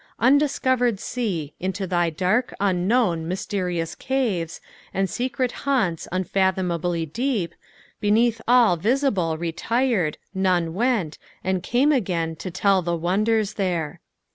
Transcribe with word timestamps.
"Undiacoverpd 0.19 0.97
so 0.97 1.21
1 1.51 1.51
Into 1.59 1.85
thy 1.85 2.09
dark, 2.09 2.55
nnknown. 2.59 3.23
myslerious 3.27 3.95
caves, 3.95 4.59
And 4.95 5.07
secret 5.07 5.53
bumts 5.65 6.07
untatlioiiiablf 6.11 7.13
deep, 7.13 7.53
Beucalli 8.01 8.41
all 8.47 8.77
visible 8.77 9.37
retired, 9.37 10.17
none 10.33 10.73
went 10.73 11.19
And 11.43 11.61
came 11.61 11.91
again 11.91 12.35
to 12.37 12.49
tall 12.49 12.81
lbs 12.81 12.99
woodera 12.99 13.53
there." 13.53 14.01